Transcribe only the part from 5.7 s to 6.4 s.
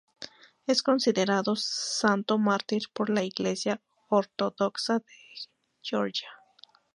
Georgia.